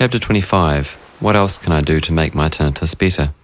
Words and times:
Chapter 0.00 0.18
25 0.18 1.18
What 1.20 1.36
else 1.36 1.58
can 1.58 1.74
I 1.74 1.82
do 1.82 2.00
to 2.00 2.12
make 2.14 2.34
my 2.34 2.48
tinnitus 2.48 2.96
better? 2.96 3.34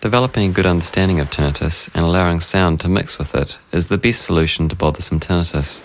Developing 0.00 0.48
a 0.48 0.54
good 0.54 0.64
understanding 0.64 1.20
of 1.20 1.28
tinnitus 1.30 1.90
and 1.94 2.06
allowing 2.06 2.40
sound 2.40 2.80
to 2.80 2.88
mix 2.88 3.18
with 3.18 3.34
it 3.34 3.58
is 3.70 3.88
the 3.88 3.98
best 3.98 4.22
solution 4.22 4.70
to 4.70 4.74
bothersome 4.74 5.20
tinnitus. 5.20 5.82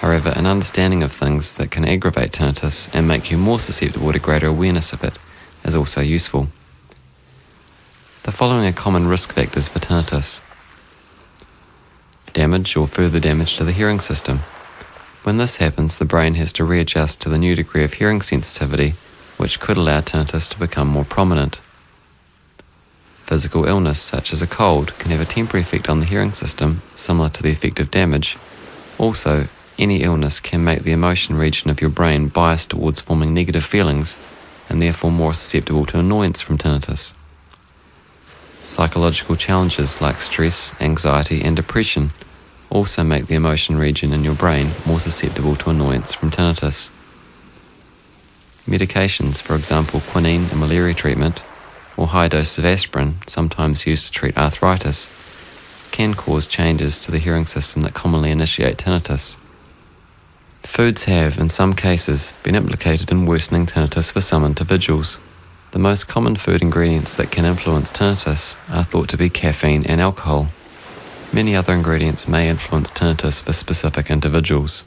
However, 0.00 0.32
an 0.34 0.46
understanding 0.46 1.02
of 1.02 1.12
things 1.12 1.56
that 1.56 1.70
can 1.70 1.84
aggravate 1.84 2.32
tinnitus 2.32 2.88
and 2.94 3.06
make 3.06 3.30
you 3.30 3.36
more 3.36 3.60
susceptible 3.60 4.10
to 4.14 4.18
greater 4.18 4.46
awareness 4.46 4.94
of 4.94 5.04
it 5.04 5.18
is 5.62 5.76
also 5.76 6.00
useful. 6.00 6.48
The 8.22 8.32
following 8.32 8.64
are 8.64 8.72
common 8.72 9.08
risk 9.08 9.30
factors 9.30 9.68
for 9.68 9.78
tinnitus 9.78 10.40
damage 12.32 12.74
or 12.78 12.86
further 12.86 13.20
damage 13.20 13.58
to 13.58 13.64
the 13.64 13.72
hearing 13.72 14.00
system. 14.00 14.38
When 15.26 15.38
this 15.38 15.56
happens, 15.56 15.98
the 15.98 16.04
brain 16.04 16.34
has 16.34 16.52
to 16.52 16.64
readjust 16.64 17.20
to 17.22 17.28
the 17.28 17.36
new 17.36 17.56
degree 17.56 17.82
of 17.82 17.94
hearing 17.94 18.22
sensitivity, 18.22 18.90
which 19.38 19.58
could 19.58 19.76
allow 19.76 20.00
tinnitus 20.00 20.48
to 20.50 20.56
become 20.56 20.86
more 20.86 21.04
prominent. 21.04 21.56
Physical 23.24 23.64
illness, 23.64 24.00
such 24.00 24.32
as 24.32 24.40
a 24.40 24.46
cold, 24.46 24.96
can 25.00 25.10
have 25.10 25.20
a 25.20 25.24
temporary 25.24 25.62
effect 25.62 25.88
on 25.88 25.98
the 25.98 26.06
hearing 26.06 26.32
system, 26.32 26.80
similar 26.94 27.28
to 27.30 27.42
the 27.42 27.50
effect 27.50 27.80
of 27.80 27.90
damage. 27.90 28.38
Also, 28.98 29.48
any 29.80 30.04
illness 30.04 30.38
can 30.38 30.62
make 30.62 30.84
the 30.84 30.92
emotion 30.92 31.36
region 31.36 31.70
of 31.70 31.80
your 31.80 31.90
brain 31.90 32.28
biased 32.28 32.70
towards 32.70 33.00
forming 33.00 33.34
negative 33.34 33.64
feelings 33.64 34.16
and 34.68 34.80
therefore 34.80 35.10
more 35.10 35.34
susceptible 35.34 35.86
to 35.86 35.98
annoyance 35.98 36.40
from 36.40 36.56
tinnitus. 36.56 37.14
Psychological 38.62 39.34
challenges 39.34 40.00
like 40.00 40.20
stress, 40.20 40.72
anxiety, 40.80 41.42
and 41.42 41.56
depression 41.56 42.12
also 42.70 43.02
make 43.04 43.26
the 43.26 43.34
emotion 43.34 43.76
region 43.76 44.12
in 44.12 44.24
your 44.24 44.34
brain 44.34 44.70
more 44.86 45.00
susceptible 45.00 45.56
to 45.56 45.70
annoyance 45.70 46.14
from 46.14 46.30
tinnitus. 46.30 46.88
Medications, 48.66 49.40
for 49.40 49.54
example, 49.54 50.00
quinine 50.00 50.44
and 50.50 50.58
malaria 50.58 50.94
treatment, 50.94 51.42
or 51.96 52.08
high 52.08 52.28
doses 52.28 52.58
of 52.58 52.64
aspirin, 52.64 53.14
sometimes 53.26 53.86
used 53.86 54.06
to 54.06 54.12
treat 54.12 54.36
arthritis, 54.36 55.08
can 55.92 56.14
cause 56.14 56.46
changes 56.46 56.98
to 56.98 57.10
the 57.10 57.18
hearing 57.18 57.46
system 57.46 57.82
that 57.82 57.94
commonly 57.94 58.30
initiate 58.30 58.76
tinnitus. 58.76 59.36
Foods 60.62 61.04
have, 61.04 61.38
in 61.38 61.48
some 61.48 61.74
cases, 61.74 62.32
been 62.42 62.56
implicated 62.56 63.10
in 63.12 63.24
worsening 63.24 63.66
tinnitus 63.66 64.12
for 64.12 64.20
some 64.20 64.44
individuals. 64.44 65.18
The 65.70 65.78
most 65.78 66.08
common 66.08 66.36
food 66.36 66.60
ingredients 66.60 67.14
that 67.14 67.30
can 67.30 67.44
influence 67.44 67.90
tinnitus 67.90 68.56
are 68.68 68.82
thought 68.82 69.08
to 69.10 69.16
be 69.16 69.30
caffeine 69.30 69.86
and 69.86 70.00
alcohol. 70.00 70.48
Many 71.32 71.54
other 71.54 71.74
ingredients 71.74 72.26
may 72.26 72.48
influence 72.48 72.90
tinnitus 72.90 73.40
for 73.40 73.52
specific 73.52 74.10
individuals. 74.10 74.84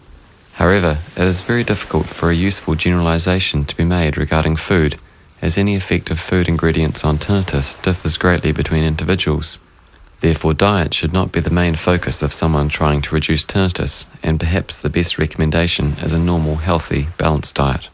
However, 0.53 0.97
it 1.15 1.23
is 1.23 1.41
very 1.41 1.63
difficult 1.63 2.07
for 2.07 2.29
a 2.29 2.35
useful 2.35 2.75
generalization 2.75 3.65
to 3.65 3.75
be 3.75 3.85
made 3.85 4.17
regarding 4.17 4.55
food 4.55 4.97
as 5.41 5.57
any 5.57 5.75
effect 5.75 6.09
of 6.09 6.19
food 6.19 6.47
ingredients 6.47 7.05
on 7.05 7.17
tinnitus 7.17 7.81
differs 7.81 8.17
greatly 8.17 8.51
between 8.51 8.83
individuals. 8.83 9.59
Therefore, 10.21 10.53
diet 10.53 10.93
should 10.93 11.13
not 11.13 11.31
be 11.31 11.39
the 11.39 11.49
main 11.49 11.75
focus 11.75 12.21
of 12.21 12.33
someone 12.33 12.67
trying 12.67 13.01
to 13.03 13.15
reduce 13.15 13.43
tinnitus, 13.43 14.05
and 14.21 14.39
perhaps 14.39 14.81
the 14.81 14.89
best 14.89 15.17
recommendation 15.17 15.93
is 16.01 16.11
a 16.11 16.19
normal, 16.19 16.57
healthy, 16.57 17.07
balanced 17.17 17.55
diet. 17.55 17.87